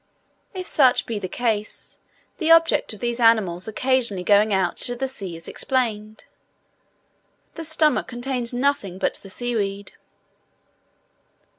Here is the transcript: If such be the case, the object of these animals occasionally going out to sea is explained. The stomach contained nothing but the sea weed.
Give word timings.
If 0.55 0.65
such 0.65 1.05
be 1.05 1.19
the 1.19 1.27
case, 1.27 1.99
the 2.39 2.49
object 2.49 2.91
of 2.91 3.01
these 3.01 3.19
animals 3.19 3.67
occasionally 3.67 4.23
going 4.23 4.51
out 4.51 4.77
to 4.77 5.07
sea 5.07 5.35
is 5.35 5.47
explained. 5.47 6.25
The 7.53 7.63
stomach 7.63 8.07
contained 8.07 8.51
nothing 8.51 8.97
but 8.97 9.19
the 9.21 9.29
sea 9.29 9.55
weed. 9.55 9.91